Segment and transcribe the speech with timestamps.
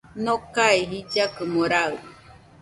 [0.23, 1.93] Nokae jillakɨmo raɨ